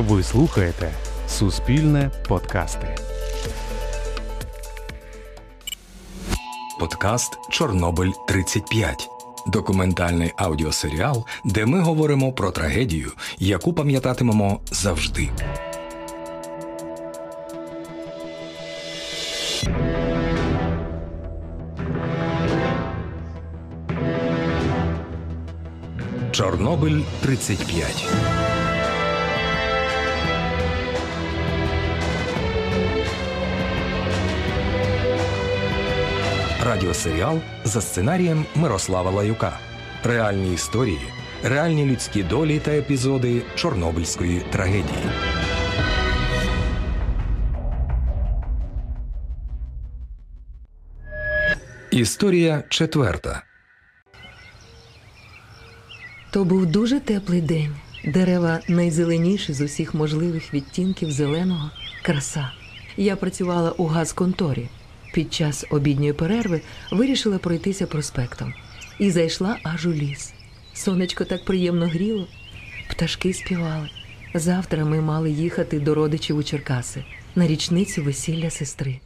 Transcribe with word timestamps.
Ви 0.00 0.22
слухаєте 0.22 0.92
Суспільне 1.28 2.10
подкасти. 2.28 2.96
Подкаст 6.78 7.38
Чорнобиль 7.50 8.10
35 8.28 9.08
документальний 9.46 10.32
аудіосеріал, 10.36 11.26
де 11.44 11.66
ми 11.66 11.80
говоримо 11.80 12.32
про 12.32 12.50
трагедію, 12.50 13.12
яку 13.38 13.72
пам'ятатимемо 13.72 14.60
завжди. 14.70 15.30
Чорнобиль 26.32 27.00
35 27.22 28.39
Радіосеріал 36.70 37.40
за 37.64 37.80
сценарієм 37.80 38.46
Мирослава 38.54 39.10
Лаюка. 39.10 39.58
Реальні 40.04 40.54
історії, 40.54 41.00
реальні 41.42 41.86
людські 41.86 42.22
долі 42.22 42.58
та 42.58 42.70
епізоди 42.70 43.42
Чорнобильської 43.54 44.42
трагедії. 44.52 45.04
Історія 51.90 52.62
четверта. 52.68 53.42
То 56.30 56.44
був 56.44 56.66
дуже 56.66 57.00
теплий 57.00 57.40
день. 57.40 57.76
Дерева 58.04 58.60
найзеленіші 58.68 59.52
з 59.52 59.60
усіх 59.60 59.94
можливих 59.94 60.54
відтінків 60.54 61.12
зеленого 61.12 61.70
краса. 62.02 62.52
Я 62.96 63.16
працювала 63.16 63.70
у 63.70 63.86
газконторі. 63.86 64.68
Під 65.12 65.34
час 65.34 65.64
обідньої 65.70 66.12
перерви 66.12 66.60
вирішила 66.92 67.38
пройтися 67.38 67.86
проспектом 67.86 68.54
і 68.98 69.10
зайшла 69.10 69.58
аж 69.62 69.86
у 69.86 69.92
ліс. 69.92 70.32
Сонечко 70.74 71.24
так 71.24 71.44
приємно 71.44 71.86
гріло, 71.86 72.26
пташки 72.90 73.34
співали. 73.34 73.88
Завтра 74.34 74.84
ми 74.84 75.00
мали 75.00 75.30
їхати 75.30 75.80
до 75.80 75.94
родичів 75.94 76.36
у 76.36 76.42
Черкаси 76.42 77.04
на 77.34 77.46
річницю 77.46 78.02
весілля 78.02 78.50
сестри. 78.50 79.00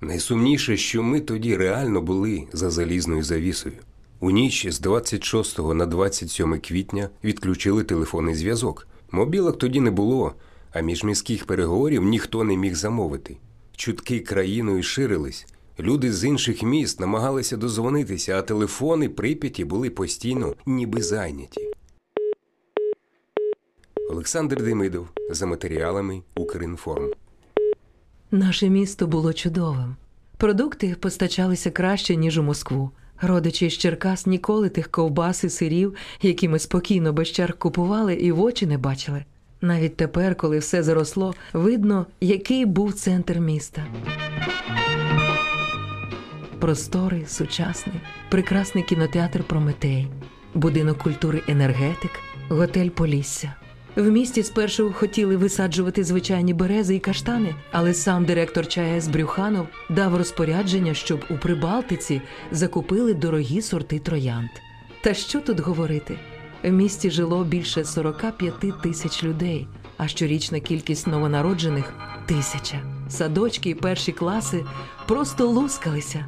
Найсумніше, 0.00 0.76
що 0.76 1.02
ми 1.02 1.20
тоді 1.20 1.56
реально 1.56 2.02
були 2.02 2.44
за 2.52 2.70
залізною 2.70 3.22
завісою. 3.22 3.74
У 4.20 4.30
ніч 4.30 4.66
з 4.68 4.80
26 4.80 5.58
на 5.58 5.86
27 5.86 6.60
квітня 6.60 7.08
відключили 7.24 7.84
телефонний 7.84 8.34
зв'язок. 8.34 8.86
Мобілок 9.10 9.58
тоді 9.58 9.80
не 9.80 9.90
було, 9.90 10.34
а 10.72 10.80
міжміських 10.80 11.46
переговорів 11.46 12.02
ніхто 12.02 12.44
не 12.44 12.56
міг 12.56 12.74
замовити. 12.74 13.36
Чутки 13.76 14.20
країною 14.20 14.82
ширились. 14.82 15.46
Люди 15.82 16.12
з 16.12 16.24
інших 16.24 16.62
міст 16.62 17.00
намагалися 17.00 17.56
дозвонитися, 17.56 18.38
а 18.38 18.42
телефони 18.42 19.08
Прип'яті 19.08 19.64
були 19.64 19.90
постійно 19.90 20.54
ніби 20.66 21.02
зайняті. 21.02 21.60
Олександр 24.10 24.62
Демидов 24.62 25.08
за 25.30 25.46
матеріалами 25.46 26.22
Укрінформ. 26.36 27.10
Наше 28.30 28.68
місто 28.68 29.06
було 29.06 29.32
чудовим. 29.32 29.96
Продукти 30.36 30.96
постачалися 31.00 31.70
краще, 31.70 32.16
ніж 32.16 32.38
у 32.38 32.42
Москву. 32.42 32.90
Родичі 33.20 33.70
з 33.70 33.78
Черкас 33.78 34.26
ніколи 34.26 34.68
тих 34.68 34.90
ковбас 34.90 35.44
і 35.44 35.50
сирів, 35.50 35.94
які 36.22 36.48
ми 36.48 36.58
спокійно 36.58 37.12
без 37.12 37.28
черг 37.28 37.58
купували, 37.58 38.14
і 38.14 38.32
в 38.32 38.42
очі 38.42 38.66
не 38.66 38.78
бачили. 38.78 39.24
Навіть 39.60 39.96
тепер, 39.96 40.36
коли 40.36 40.58
все 40.58 40.82
заросло, 40.82 41.34
видно, 41.52 42.06
який 42.20 42.66
був 42.66 42.92
центр 42.92 43.38
міста. 43.38 43.86
Просторий, 46.60 47.26
сучасний, 47.26 47.96
прекрасний 48.28 48.84
кінотеатр 48.84 49.44
Прометей, 49.44 50.08
будинок 50.54 50.98
культури 50.98 51.42
енергетик, 51.48 52.10
готель 52.48 52.88
Полісся. 52.88 53.54
В 53.96 54.10
місті 54.10 54.42
спершу 54.42 54.92
хотіли 54.92 55.36
висаджувати 55.36 56.04
звичайні 56.04 56.54
берези 56.54 56.94
і 56.94 56.98
каштани, 56.98 57.54
але 57.72 57.94
сам 57.94 58.24
директор 58.24 58.66
ЧАЕС 58.66 59.08
Брюханов 59.08 59.66
дав 59.90 60.16
розпорядження, 60.16 60.94
щоб 60.94 61.24
у 61.30 61.36
Прибалтиці 61.36 62.22
закупили 62.50 63.14
дорогі 63.14 63.62
сорти 63.62 63.98
троянд. 63.98 64.50
Та 65.00 65.14
що 65.14 65.40
тут 65.40 65.60
говорити? 65.60 66.18
В 66.62 66.70
місті 66.70 67.10
жило 67.10 67.44
більше 67.44 67.84
45 67.84 68.82
тисяч 68.82 69.24
людей, 69.24 69.68
а 69.96 70.08
щорічна 70.08 70.60
кількість 70.60 71.06
новонароджених 71.06 71.92
тисяча. 72.26 72.82
Садочки 73.08 73.70
і 73.70 73.74
перші 73.74 74.12
класи 74.12 74.64
просто 75.06 75.46
лускалися. 75.46 76.26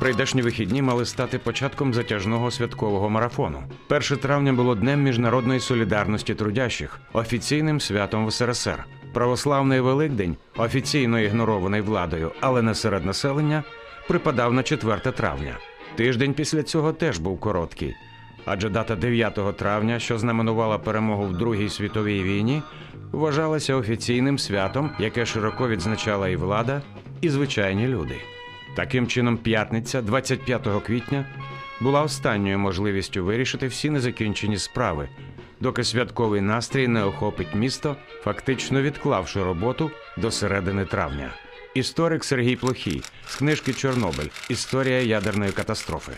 Прийдешні 0.00 0.42
вихідні 0.42 0.82
мали 0.82 1.04
стати 1.04 1.38
початком 1.38 1.94
затяжного 1.94 2.50
святкового 2.50 3.10
марафону. 3.10 3.62
1 3.88 4.18
травня 4.18 4.52
було 4.52 4.74
Днем 4.74 5.02
міжнародної 5.02 5.60
солідарності 5.60 6.34
трудящих, 6.34 7.00
офіційним 7.12 7.80
святом 7.80 8.26
в 8.26 8.32
СРСР. 8.32 8.84
Православний 9.12 9.80
Великдень, 9.80 10.36
офіційно 10.56 11.20
ігнорований 11.20 11.80
владою, 11.80 12.32
але 12.40 12.62
не 12.62 12.74
серед 12.74 13.06
населення, 13.06 13.64
припадав 14.08 14.52
на 14.52 14.62
4 14.62 14.98
травня. 15.00 15.58
Тиждень 15.96 16.34
після 16.34 16.62
цього 16.62 16.92
теж 16.92 17.18
був 17.18 17.40
короткий, 17.40 17.94
адже 18.44 18.68
дата 18.68 18.96
9 18.96 19.56
травня, 19.56 19.98
що 19.98 20.18
знаменувала 20.18 20.78
перемогу 20.78 21.24
в 21.24 21.32
Другій 21.32 21.68
світовій 21.68 22.22
війні, 22.22 22.62
вважалася 23.12 23.74
офіційним 23.74 24.38
святом, 24.38 24.90
яке 24.98 25.26
широко 25.26 25.68
відзначала 25.68 26.28
і 26.28 26.36
влада, 26.36 26.82
і 27.20 27.28
звичайні 27.28 27.88
люди. 27.88 28.16
Таким 28.76 29.06
чином, 29.06 29.38
п'ятниця, 29.38 30.02
25 30.02 30.68
квітня, 30.86 31.26
була 31.80 32.02
останньою 32.02 32.58
можливістю 32.58 33.24
вирішити 33.24 33.66
всі 33.66 33.90
незакінчені 33.90 34.58
справи, 34.58 35.08
доки 35.60 35.84
святковий 35.84 36.40
настрій 36.40 36.88
не 36.88 37.04
охопить 37.04 37.54
місто, 37.54 37.96
фактично 38.22 38.82
відклавши 38.82 39.42
роботу 39.42 39.90
до 40.18 40.30
середини 40.30 40.84
травня. 40.84 41.30
Історик 41.74 42.24
Сергій 42.24 42.56
Плохій 42.56 43.02
з 43.26 43.36
книжки 43.36 43.72
Чорнобиль 43.72 44.28
Історія 44.48 45.00
ядерної 45.02 45.52
катастрофи. 45.52 46.12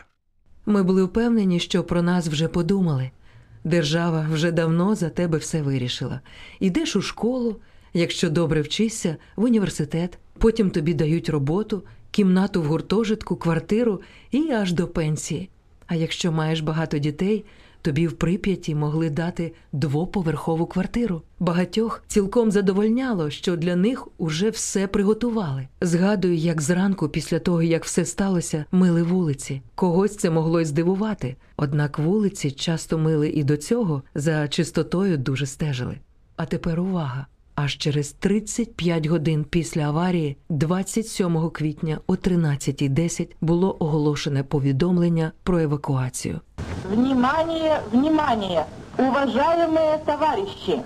Ми 0.67 0.83
були 0.83 1.05
впевнені, 1.05 1.61
що 1.61 1.85
про 1.85 2.03
нас 2.03 2.29
вже 2.29 2.49
подумали. 2.49 3.11
Держава 3.65 4.27
вже 4.33 4.53
давно 4.53 4.95
за 4.95 5.09
тебе 5.09 5.39
все 5.39 5.63
вирішила. 5.63 6.21
Ідеш 6.61 6.97
у 6.97 7.03
школу, 7.03 7.57
якщо 7.93 8.31
добре 8.31 8.61
вчишся, 8.61 9.17
в 9.37 9.45
університет, 9.45 10.19
потім 10.39 10.71
тобі 10.71 10.95
дають 10.95 11.29
роботу, 11.29 11.83
кімнату 12.13 12.63
в 12.63 12.65
гуртожитку, 12.65 13.37
квартиру 13.37 14.01
і 14.31 14.51
аж 14.51 14.73
до 14.73 14.89
пенсії. 14.89 15.49
А 15.87 15.95
якщо 15.95 16.33
маєш 16.33 16.61
багато 16.61 16.99
дітей, 16.99 17.45
тобі 17.83 18.07
в 18.07 18.13
прип'яті 18.13 18.75
могли 18.75 19.11
дати 19.11 19.53
двоповерхову 19.73 20.67
квартиру. 20.67 21.23
Багатьох 21.41 22.03
цілком 22.07 22.51
задовольняло, 22.51 23.31
що 23.31 23.57
для 23.57 23.77
них 23.77 24.09
уже 24.19 24.51
все 24.51 24.87
приготували. 24.87 25.69
Згадую, 25.81 26.37
як 26.37 26.61
зранку, 26.61 27.09
після 27.09 27.39
того 27.39 27.63
як 27.63 27.85
все 27.85 28.05
сталося, 28.05 28.65
мили 28.73 29.03
вулиці. 29.03 29.63
Когось 29.75 30.17
це 30.17 30.31
могло 30.31 30.61
й 30.61 30.65
здивувати. 30.65 31.37
Однак 31.57 31.99
вулиці 31.99 32.51
часто 32.51 32.99
мили 32.99 33.29
і 33.29 33.45
до 33.45 33.57
цього 33.57 34.03
за 34.15 34.49
чистотою 34.49 35.19
дуже 35.19 35.47
стежили. 35.47 35.99
А 36.37 36.47
тепер 36.47 36.81
увага! 36.81 37.27
Аж 37.56 37.78
через 37.78 38.12
35 38.12 39.06
годин 39.06 39.46
після 39.50 39.82
аварії, 39.82 40.38
27 40.50 41.50
квітня 41.50 42.00
о 42.08 42.14
13.10 42.14 43.28
було 43.42 43.78
оголошене 43.80 44.44
повідомлення 44.44 45.32
про 45.44 45.60
евакуацію. 45.60 46.40
Внимание, 46.92 47.80
внимание! 47.92 48.66
Уважаемые 48.98 49.98
товарищи! 50.06 50.82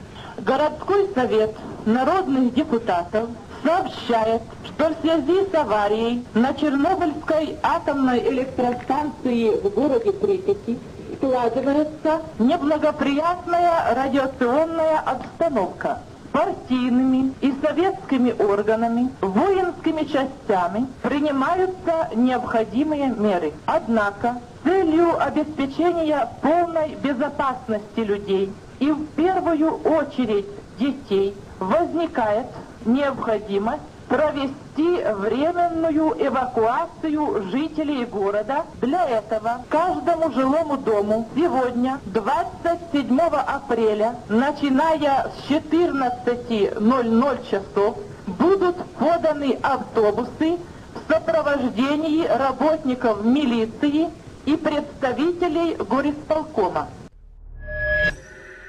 Городской 0.48 1.08
совет 1.16 1.52
народных 1.86 2.54
депутатов 2.54 3.30
сообщает, 3.64 4.42
что 4.66 4.90
в 4.90 4.96
связи 5.02 5.46
с 5.52 5.54
аварией 5.54 6.26
на 6.34 6.54
Чернобыльской 6.54 7.56
атомной 7.62 8.20
электростанции 8.30 9.50
в 9.64 9.70
городе 9.70 10.12
Припяти 10.12 10.80
складывается 11.18 12.22
неблагоприятная 12.40 13.94
радиационная 13.94 15.00
обстановка. 15.00 16.00
партийными 16.37 17.33
и 17.41 17.55
советскими 17.63 18.31
органами, 18.39 19.11
воинскими 19.23 20.03
частями 20.03 20.87
принимаются 21.01 22.11
необходимые 22.15 23.07
меры. 23.09 23.55
Однако, 23.65 24.43
целью 24.63 25.19
обеспечения 25.19 26.29
полной 26.43 26.95
безопасности 26.97 28.01
людей 28.01 28.53
и 28.81 28.93
в 28.93 29.07
первую 29.17 29.79
очередь 29.79 30.45
детей 30.79 31.35
возникает 31.59 32.49
необходимость 32.85 33.81
провести 34.09 35.03
временную 35.15 36.15
эвакуацию 36.19 37.43
жителей 37.51 38.05
города. 38.05 38.65
Для 38.81 39.09
этого 39.09 39.65
каждому 39.69 40.33
жилому 40.33 40.77
дому 40.77 41.29
сегодня, 41.35 42.01
27 42.07 43.19
апреля, 43.19 44.17
начиная 44.29 45.31
с 45.31 45.51
14.00 45.51 47.51
часов, 47.51 47.97
будут 48.27 48.77
поданы 48.99 49.59
автобусы 49.63 50.59
в 50.95 51.13
сопровождении 51.13 52.27
работников 52.27 53.25
милиции 53.25 54.09
и 54.45 54.57
представителей 54.57 55.77
горисполкома. 55.77 56.89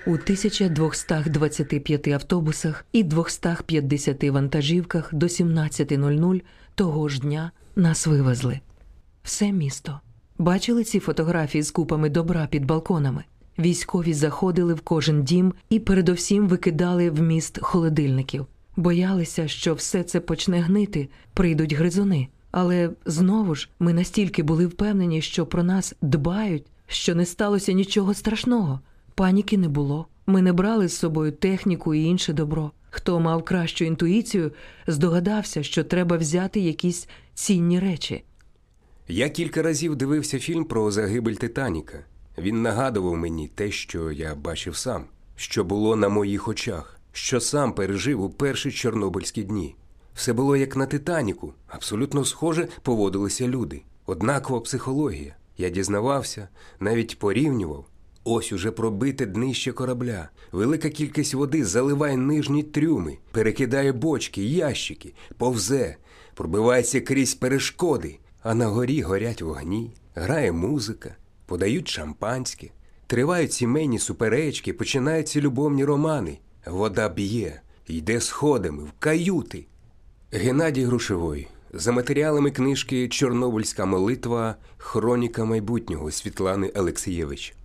У 0.07 0.13
1225 0.13 2.07
автобусах 2.07 2.86
і 2.94 3.04
250 3.04 4.24
вантажівках 4.24 5.13
до 5.13 5.25
17.00 5.25 6.42
того 6.75 7.09
ж 7.09 7.19
дня 7.19 7.51
нас 7.75 8.07
вивезли. 8.07 8.59
Все 9.24 9.51
місто. 9.51 10.00
Бачили 10.38 10.83
ці 10.83 11.00
фотографії 11.00 11.62
з 11.62 11.71
купами 11.71 12.09
добра 12.09 12.48
під 12.48 12.65
балконами? 12.65 13.24
Військові 13.59 14.13
заходили 14.13 14.74
в 14.74 14.81
кожен 14.81 15.24
дім 15.24 15.54
і 15.69 15.80
передовсім 15.80 16.48
викидали 16.48 17.10
в 17.10 17.21
міст 17.21 17.60
холодильників. 17.62 18.45
Боялися, 18.75 19.48
що 19.48 19.74
все 19.74 20.03
це 20.03 20.19
почне 20.19 20.60
гнити, 20.60 21.10
прийдуть 21.33 21.74
гризуни. 21.74 22.27
Але 22.51 22.89
знову 23.06 23.56
ж 23.56 23.69
ми 23.80 23.94
настільки 23.94 24.44
були 24.44 24.68
впевнені, 24.68 25.21
що 25.21 25.45
про 25.45 25.63
нас 25.63 25.95
дбають, 26.01 26.65
що 26.88 27.15
не 27.15 27.25
сталося 27.25 27.71
нічого 27.71 28.13
страшного. 28.13 28.80
Паніки 29.17 29.57
не 29.57 29.67
було. 29.67 30.07
Ми 30.25 30.41
не 30.41 30.53
брали 30.53 30.87
з 30.87 30.97
собою 30.97 31.31
техніку 31.31 31.93
і 31.93 32.03
інше 32.03 32.33
добро. 32.33 32.71
Хто 32.89 33.19
мав 33.19 33.43
кращу 33.45 33.85
інтуїцію, 33.85 34.51
здогадався, 34.87 35.63
що 35.63 35.83
треба 35.83 36.17
взяти 36.17 36.59
якісь 36.59 37.07
цінні 37.33 37.79
речі. 37.79 38.23
Я 39.07 39.29
кілька 39.29 39.61
разів 39.61 39.95
дивився 39.95 40.39
фільм 40.39 40.65
про 40.65 40.91
загибель 40.91 41.33
Титаніка. 41.33 41.99
Він 42.37 42.61
нагадував 42.61 43.15
мені 43.15 43.47
те, 43.47 43.71
що 43.71 44.11
я 44.11 44.35
бачив 44.35 44.75
сам, 44.75 45.05
що 45.35 45.63
було 45.63 45.95
на 45.95 46.09
моїх 46.09 46.47
очах, 46.47 46.99
що 47.11 47.39
сам 47.39 47.73
пережив 47.73 48.21
у 48.21 48.29
перші 48.29 48.71
чорнобильські 48.71 49.43
дні. 49.43 49.75
Все 50.13 50.33
було 50.33 50.55
як 50.55 50.75
на 50.75 50.85
Титаніку, 50.85 51.53
абсолютно 51.67 52.25
схоже 52.25 52.67
поводилися 52.81 53.47
люди. 53.47 53.81
Однакова 54.05 54.59
психологія. 54.59 55.35
Я 55.57 55.69
дізнавався, 55.69 56.47
навіть 56.79 57.19
порівнював. 57.19 57.85
Ось 58.29 58.51
уже 58.51 58.71
пробите 58.71 59.25
днище 59.25 59.71
корабля. 59.71 60.29
Велика 60.51 60.89
кількість 60.89 61.33
води 61.33 61.65
заливає 61.65 62.18
нижні 62.18 62.63
трюми, 62.63 63.18
перекидає 63.31 63.91
бочки, 63.91 64.44
ящики, 64.44 65.13
повзе, 65.38 65.95
пробивається 66.35 67.01
крізь 67.01 67.35
перешкоди, 67.35 68.19
а 68.44 68.53
на 68.56 68.68
горі 68.68 69.01
горять 69.01 69.41
вогні, 69.41 69.91
грає 70.15 70.51
музика, 70.51 71.15
подають 71.45 71.88
шампанське, 71.88 72.68
тривають 73.07 73.53
сімейні 73.53 74.00
суперечки, 74.00 74.74
починаються 74.74 75.41
любовні 75.41 75.85
романи. 75.85 76.39
Вода 76.65 77.09
б'є, 77.09 77.62
йде 77.88 78.21
сходами 78.21 78.83
в 78.83 78.91
каюти. 79.00 79.65
Геннадій 80.31 80.83
Грушевой. 80.83 81.47
За 81.74 81.91
матеріалами 81.91 82.51
книжки 82.51 83.07
Чорнобильська 83.07 83.85
молитва 83.85 84.56
Хроніка 84.77 85.45
майбутнього 85.45 86.12
Світлани 86.12 86.69
Олексієвич. 86.69 87.56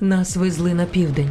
Нас 0.00 0.36
везли 0.36 0.74
на 0.74 0.84
південь. 0.84 1.30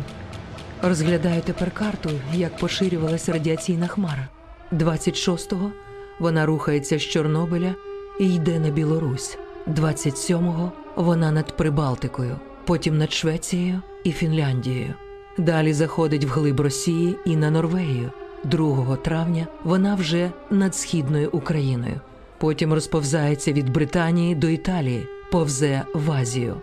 Розглядаю 0.82 1.42
тепер 1.46 1.72
карту, 1.72 2.10
як 2.34 2.58
поширювалася 2.58 3.34
радіаційна 3.34 3.88
хмара. 3.88 4.28
26-го 4.72 5.72
вона 6.20 6.46
рухається 6.46 7.00
з 7.00 7.02
Чорнобиля 7.02 7.76
і 8.20 8.36
йде 8.36 8.60
на 8.60 8.70
Білорусь. 8.70 9.38
27-го 9.68 10.72
вона 10.96 11.32
над 11.32 11.58
Прибалтикою, 11.58 12.36
потім 12.66 12.98
над 12.98 13.14
Швецією 13.14 13.82
і 14.04 14.12
Фінляндією. 14.12 14.94
Далі 15.38 15.74
заходить 15.74 16.26
вглиб 16.26 16.60
Росії 16.60 17.16
і 17.26 17.36
на 17.36 17.52
Норвегію. 17.52 18.12
2 18.44 18.96
травня 18.96 19.48
вона 19.64 19.96
вже 19.96 20.32
над 20.50 20.76
східною 20.76 21.30
Україною. 21.32 22.02
Потім 22.38 22.74
розповзається 22.74 23.52
від 23.52 23.70
Британії 23.70 24.36
до 24.36 24.48
Італії, 24.50 25.08
повзе 25.32 25.86
в 25.94 26.12
Азію. 26.12 26.62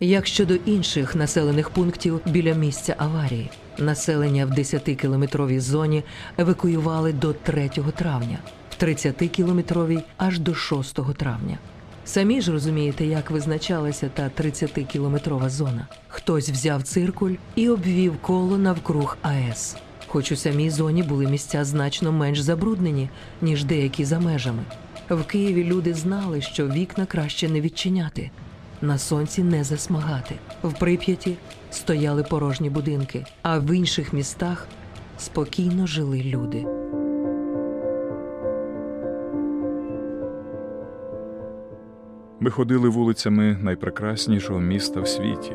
Як 0.00 0.26
щодо 0.26 0.54
інших 0.54 1.14
населених 1.14 1.70
пунктів 1.70 2.20
біля 2.26 2.54
місця 2.54 2.94
аварії, 2.98 3.50
населення 3.78 4.46
в 4.46 4.50
10-кілометровій 4.50 5.60
зоні 5.60 6.04
евакуювали 6.38 7.12
до 7.12 7.32
3 7.32 7.70
травня, 7.96 8.38
в 8.70 8.82
30-кілометровій 8.82 10.02
аж 10.16 10.38
до 10.38 10.54
6 10.54 10.94
травня. 11.16 11.58
Самі 12.04 12.40
ж 12.40 12.52
розумієте, 12.52 13.06
як 13.06 13.30
визначалася 13.30 14.10
та 14.14 14.30
30-кілометрова 14.42 15.48
зона. 15.48 15.86
Хтось 16.08 16.50
взяв 16.50 16.82
циркуль 16.82 17.34
і 17.54 17.68
обвів 17.68 18.16
коло 18.20 18.58
навкруг 18.58 19.16
АЕС. 19.22 19.76
Хоч 20.06 20.32
у 20.32 20.36
самій 20.36 20.70
зоні 20.70 21.02
були 21.02 21.26
місця 21.26 21.64
значно 21.64 22.12
менш 22.12 22.40
забруднені, 22.40 23.10
ніж 23.42 23.64
деякі 23.64 24.04
за 24.04 24.20
межами. 24.20 24.62
В 25.10 25.24
Києві 25.24 25.64
люди 25.64 25.94
знали, 25.94 26.40
що 26.40 26.68
вікна 26.68 27.06
краще 27.06 27.48
не 27.48 27.60
відчиняти, 27.60 28.30
на 28.82 28.98
сонці 28.98 29.42
не 29.42 29.64
засмагати. 29.64 30.34
В 30.62 30.78
Прип'яті 30.78 31.36
стояли 31.70 32.22
порожні 32.22 32.70
будинки, 32.70 33.26
а 33.42 33.58
в 33.58 33.76
інших 33.76 34.12
містах 34.12 34.66
спокійно 35.18 35.86
жили 35.86 36.22
люди. 36.22 36.66
Ми 42.40 42.50
ходили 42.50 42.88
вулицями 42.88 43.58
найпрекраснішого 43.62 44.60
міста 44.60 45.00
в 45.00 45.08
світі 45.08 45.52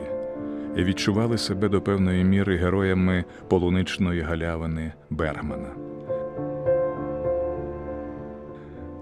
і 0.78 0.84
відчували 0.84 1.38
себе 1.38 1.70
до 1.70 1.82
певної 1.82 2.24
міри 2.24 2.58
героями 2.58 3.26
полуничної 3.48 4.22
галявини 4.22 4.94
Бергмана. 5.10 5.70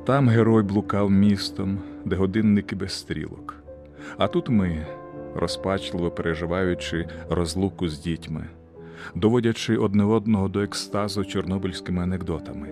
Там 0.06 0.30
герой 0.30 0.63
блукав 0.63 1.12
містом, 1.12 1.80
де 2.06 2.15
годинники 2.15 2.75
без 2.75 2.92
стрілок. 2.92 3.58
А 4.17 4.27
тут 4.27 4.50
ми, 4.50 4.85
розпачливо 5.35 6.11
переживаючи 6.11 7.07
розлуку 7.29 7.88
з 7.88 8.00
дітьми, 8.00 8.45
доводячи 9.15 9.77
одне 9.77 10.03
одного 10.03 10.47
до 10.47 10.61
екстазу 10.61 11.25
чорнобильськими 11.25 12.03
анекдотами, 12.03 12.69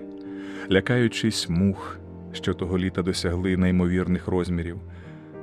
лякаючись 0.71 1.49
мух, 1.49 1.97
що 2.33 2.53
того 2.53 2.77
літа 2.77 3.01
досягли 3.01 3.57
неймовірних 3.57 4.27
розмірів, 4.27 4.77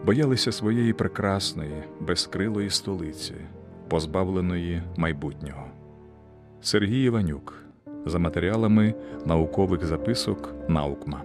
боялися 0.07 0.53
своєї 0.53 0.93
прекрасної, 0.93 1.83
безкрилої 2.01 2.71
столиці, 2.71 3.35
позбавленої 3.89 4.83
майбутнього. 4.97 5.67
Сергій 6.61 7.05
Іванюк 7.05 7.65
за 8.07 8.19
матеріалами 8.19 8.95
наукових 9.27 9.87
записок 9.87 10.55
Наукма. 10.69 11.23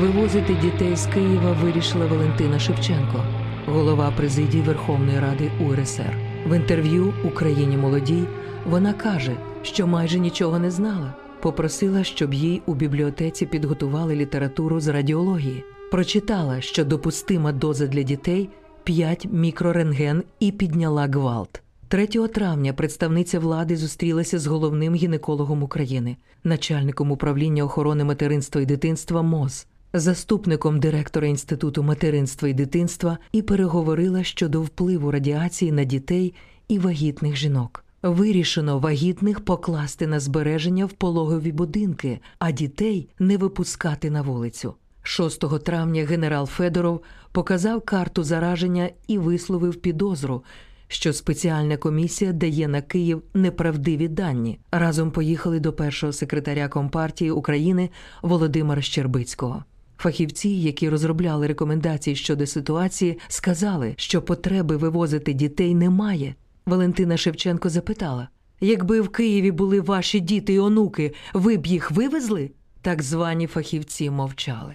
Вивозити 0.00 0.54
дітей 0.54 0.96
з 0.96 1.06
Києва 1.06 1.52
вирішила 1.52 2.06
Валентина 2.06 2.58
Шевченко, 2.58 3.24
голова 3.66 4.12
президії 4.16 4.62
Верховної 4.62 5.20
Ради 5.20 5.50
УРСР. 5.60 6.16
В 6.46 6.56
інтерв'ю 6.56 7.14
Україні 7.24 7.76
молодій 7.76 8.24
вона 8.66 8.92
каже, 8.92 9.36
що 9.62 9.86
майже 9.86 10.18
нічого 10.18 10.58
не 10.58 10.70
знала. 10.70 11.14
Попросила, 11.40 12.04
щоб 12.04 12.34
їй 12.34 12.62
у 12.66 12.74
бібліотеці 12.74 13.46
підготували 13.46 14.14
літературу 14.14 14.80
з 14.80 14.88
радіології. 14.88 15.64
Прочитала, 15.90 16.60
що 16.60 16.84
допустима 16.84 17.52
доза 17.52 17.86
для 17.86 18.02
дітей 18.02 18.48
5 18.84 19.28
мікрорентген 19.30 20.22
і 20.40 20.52
підняла 20.52 21.06
гвалт. 21.06 21.62
3 21.88 22.06
травня 22.06 22.72
представниця 22.72 23.38
влади 23.38 23.76
зустрілася 23.76 24.38
з 24.38 24.46
головним 24.46 24.94
гінекологом 24.94 25.62
України, 25.62 26.16
начальником 26.44 27.10
управління 27.10 27.64
охорони 27.64 28.04
материнства 28.04 28.60
і 28.60 28.66
дитинства 28.66 29.22
МОЗ, 29.22 29.66
заступником 29.94 30.80
директора 30.80 31.26
Інституту 31.26 31.82
материнства 31.82 32.48
і 32.48 32.54
дитинства 32.54 33.18
і 33.32 33.42
переговорила 33.42 34.24
щодо 34.24 34.62
впливу 34.62 35.10
радіації 35.10 35.72
на 35.72 35.84
дітей 35.84 36.34
і 36.68 36.78
вагітних 36.78 37.36
жінок. 37.36 37.84
Вирішено 38.02 38.78
вагітних 38.78 39.40
покласти 39.40 40.06
на 40.06 40.20
збереження 40.20 40.86
в 40.86 40.92
пологові 40.92 41.52
будинки, 41.52 42.20
а 42.38 42.50
дітей 42.50 43.08
не 43.18 43.36
випускати 43.36 44.10
на 44.10 44.22
вулицю. 44.22 44.74
6 45.02 45.64
травня 45.64 46.04
генерал 46.04 46.46
Федоров 46.46 47.00
показав 47.32 47.82
карту 47.82 48.24
зараження 48.24 48.90
і 49.06 49.18
висловив 49.18 49.76
підозру, 49.76 50.44
що 50.88 51.12
спеціальна 51.12 51.76
комісія 51.76 52.32
дає 52.32 52.68
на 52.68 52.82
Київ 52.82 53.22
неправдиві 53.34 54.08
дані. 54.08 54.58
Разом 54.72 55.10
поїхали 55.10 55.60
до 55.60 55.72
першого 55.72 56.12
секретаря 56.12 56.68
Компартії 56.68 57.30
України 57.30 57.90
Володимира 58.22 58.82
Щербицького. 58.82 59.64
Фахівці, 59.98 60.48
які 60.48 60.88
розробляли 60.88 61.46
рекомендації 61.46 62.16
щодо 62.16 62.46
ситуації, 62.46 63.18
сказали, 63.28 63.94
що 63.96 64.22
потреби 64.22 64.76
вивозити 64.76 65.32
дітей 65.32 65.74
немає. 65.74 66.34
Валентина 66.66 67.16
Шевченко 67.16 67.68
запитала: 67.68 68.28
якби 68.60 69.00
в 69.00 69.08
Києві 69.08 69.50
були 69.50 69.80
ваші 69.80 70.20
діти 70.20 70.52
і 70.52 70.58
онуки, 70.58 71.12
ви 71.34 71.56
б 71.56 71.66
їх 71.66 71.90
вивезли? 71.90 72.50
Так 72.82 73.02
звані 73.02 73.46
фахівці 73.46 74.10
мовчали. 74.10 74.74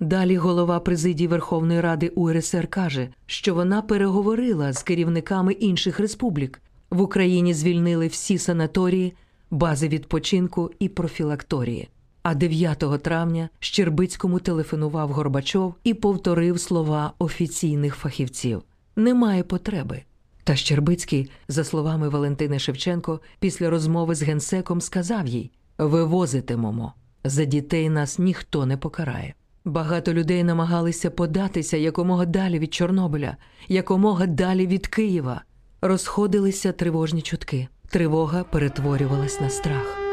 Далі 0.00 0.36
голова 0.36 0.80
президії 0.80 1.28
Верховної 1.28 1.80
Ради 1.80 2.08
УРСР 2.08 2.66
каже, 2.66 3.08
що 3.26 3.54
вона 3.54 3.82
переговорила 3.82 4.72
з 4.72 4.82
керівниками 4.82 5.52
інших 5.52 6.00
республік. 6.00 6.62
В 6.90 7.00
Україні 7.00 7.54
звільнили 7.54 8.06
всі 8.06 8.38
санаторії, 8.38 9.12
бази 9.50 9.88
відпочинку 9.88 10.70
і 10.78 10.88
профілакторії. 10.88 11.88
А 12.30 12.34
9 12.34 13.02
травня 13.02 13.48
Щербицькому 13.60 14.38
телефонував 14.38 15.12
Горбачов 15.12 15.74
і 15.84 15.94
повторив 15.94 16.60
слова 16.60 17.12
офіційних 17.18 17.94
фахівців: 17.94 18.62
немає 18.96 19.42
потреби. 19.42 20.02
Та 20.44 20.56
Щербицький, 20.56 21.30
за 21.48 21.64
словами 21.64 22.08
Валентини 22.08 22.58
Шевченко, 22.58 23.20
після 23.40 23.70
розмови 23.70 24.14
з 24.14 24.22
генсеком 24.22 24.80
сказав 24.80 25.26
їй: 25.26 25.50
вивозитимемо. 25.78 26.92
За 27.24 27.44
дітей 27.44 27.88
нас 27.88 28.18
ніхто 28.18 28.66
не 28.66 28.76
покарає. 28.76 29.34
Багато 29.64 30.14
людей 30.14 30.44
намагалися 30.44 31.10
податися 31.10 31.76
якомога 31.76 32.26
далі 32.26 32.58
від 32.58 32.74
Чорнобиля, 32.74 33.36
якомога 33.68 34.26
далі 34.26 34.66
від 34.66 34.86
Києва. 34.86 35.42
Розходилися 35.80 36.72
тривожні 36.72 37.22
чутки. 37.22 37.68
Тривога 37.88 38.44
перетворювалась 38.44 39.40
на 39.40 39.50
страх. 39.50 40.07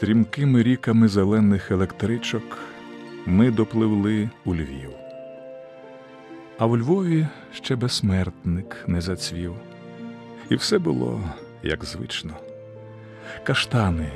Стрімкими 0.00 0.62
ріками 0.62 1.08
зелених 1.08 1.70
електричок 1.70 2.58
ми 3.26 3.50
допливли 3.50 4.30
у 4.44 4.54
Львів. 4.54 4.90
А 6.58 6.66
в 6.66 6.78
Львові 6.78 7.26
ще 7.52 7.76
безсмертник 7.76 8.76
не 8.86 9.00
зацвів, 9.00 9.54
і 10.50 10.54
все 10.54 10.78
було 10.78 11.20
як 11.62 11.84
звично. 11.84 12.32
Каштани 13.44 14.12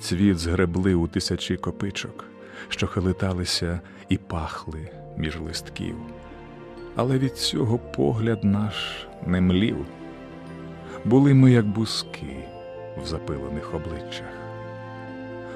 цвіт 0.00 0.38
згребли 0.38 0.94
у 0.94 1.08
тисячі 1.08 1.56
копичок, 1.56 2.24
що 2.68 2.86
хилиталися 2.86 3.80
і 4.08 4.16
пахли 4.16 4.90
між 5.16 5.40
листків. 5.40 5.96
Але 6.96 7.18
від 7.18 7.36
цього 7.36 7.78
погляд 7.78 8.44
наш 8.44 9.06
не 9.26 9.40
млів. 9.40 9.86
Були 11.04 11.34
ми, 11.34 11.52
як 11.52 11.66
бузки 11.66 12.36
в 13.02 13.06
запилених 13.06 13.74
обличчях. 13.74 14.43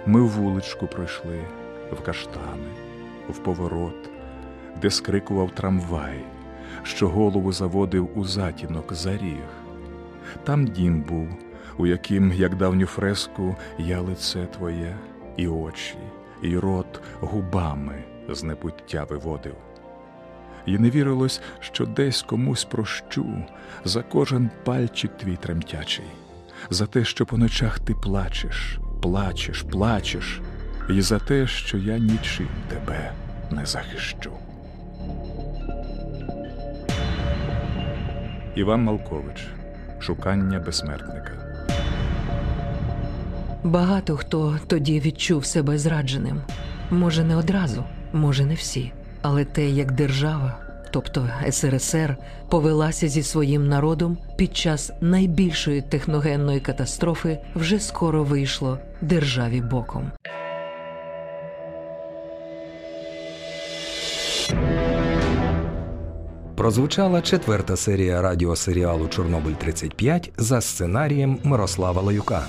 Ми 0.08 0.20
вуличку 0.20 0.86
пройшли, 0.86 1.40
в 1.92 2.02
каштани, 2.02 2.72
в 3.28 3.38
поворот, 3.38 4.10
де 4.82 4.90
скрикував 4.90 5.50
трамвай, 5.50 6.24
що 6.82 7.08
голову 7.08 7.52
заводив 7.52 8.18
у 8.18 8.24
затінок 8.24 8.94
за 8.94 9.16
ріг. 9.16 9.48
Там 10.44 10.66
дім 10.66 11.00
був, 11.00 11.28
у 11.78 11.86
яким, 11.86 12.32
як 12.32 12.56
давню 12.56 12.86
фреску, 12.86 13.56
я 13.78 14.00
лице 14.00 14.46
твоє, 14.46 14.96
і 15.36 15.48
очі, 15.48 15.98
і 16.42 16.58
рот 16.58 17.00
губами 17.20 18.04
з 18.28 18.42
небуття 18.42 19.04
виводив. 19.04 19.56
І 20.66 20.78
не 20.78 20.90
вірилось, 20.90 21.40
що 21.60 21.86
десь 21.86 22.22
комусь 22.22 22.64
прощу 22.64 23.44
за 23.84 24.02
кожен 24.02 24.50
пальчик 24.64 25.16
твій 25.16 25.36
тремтячий, 25.36 26.10
за 26.70 26.86
те, 26.86 27.04
що 27.04 27.26
по 27.26 27.36
ночах 27.36 27.80
ти 27.80 27.94
плачеш, 27.94 28.78
плачеш, 29.00 29.62
плачеш, 29.62 30.40
і 30.90 31.00
за 31.00 31.18
те, 31.18 31.46
що 31.46 31.78
я 31.78 31.98
нічим 31.98 32.48
тебе 32.68 33.12
не 33.50 33.66
захищу. 33.66 34.32
Іван 38.54 38.82
Малкович 38.82 39.46
Шукання 40.00 40.58
безсмертника. 40.58 41.32
Багато 43.64 44.16
хто 44.16 44.58
тоді 44.66 45.00
відчув 45.00 45.44
себе 45.44 45.78
зрадженим. 45.78 46.40
Може, 46.90 47.24
не 47.24 47.36
одразу, 47.36 47.84
може, 48.12 48.44
не 48.44 48.54
всі. 48.54 48.92
Але 49.22 49.44
те, 49.44 49.70
як 49.70 49.92
держава, 49.92 50.67
тобто 50.90 51.28
СРСР, 51.50 52.16
повелася 52.48 53.08
зі 53.08 53.22
своїм 53.22 53.68
народом 53.68 54.18
під 54.36 54.56
час 54.56 54.90
найбільшої 55.00 55.82
техногенної 55.82 56.60
катастрофи, 56.60 57.38
вже 57.54 57.78
скоро 57.80 58.24
вийшло 58.24 58.78
державі 59.00 59.60
боком. 59.60 60.10
Прозвучала 66.58 67.22
четверта 67.22 67.76
серія 67.76 68.22
радіосеріалу 68.22 69.08
Чорнобиль 69.08 69.52
35 69.52 70.32
за 70.36 70.60
сценарієм 70.60 71.38
Мирослава 71.44 72.02
Лаюка. 72.02 72.42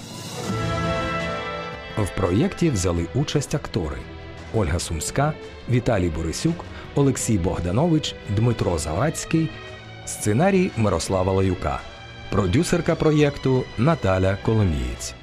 В 1.97 2.09
проєкті 2.17 2.69
взяли 2.69 3.05
участь 3.15 3.55
актори 3.55 3.97
Ольга 4.53 4.79
Сумська, 4.79 5.33
Віталій 5.69 6.09
Борисюк, 6.09 6.65
Олексій 6.99 7.37
Богданович, 7.37 8.15
Дмитро 8.35 8.77
Завадський, 8.77 9.49
сценарій 10.05 10.71
Мирослава 10.77 11.33
Лаюка, 11.33 11.79
продюсерка 12.31 12.95
проєкту 12.95 13.63
Наталя 13.77 14.37
Коломієць. 14.45 15.13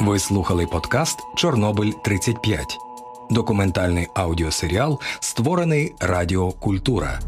Ви 0.00 0.18
слухали 0.18 0.66
подкаст 0.66 1.18
Чорнобиль 1.36 1.92
35 2.04 2.78
документальний 3.30 4.08
аудіосеріал, 4.14 5.00
створений 5.20 5.94
Радіо 6.00 6.52
Культура. 6.52 7.20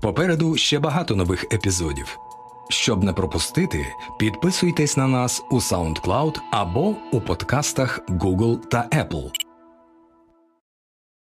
Попереду 0.00 0.56
ще 0.56 0.78
багато 0.78 1.16
нових 1.16 1.44
епізодів. 1.44 2.18
Щоб 2.68 3.04
не 3.04 3.12
пропустити, 3.12 3.86
підписуйтесь 4.18 4.96
на 4.96 5.08
нас 5.08 5.42
у 5.50 5.56
SoundCloud 5.56 6.38
або 6.50 6.94
у 7.12 7.20
подкастах 7.20 8.00
Google 8.08 8.56
та 8.56 8.88
Apple. 8.92 9.49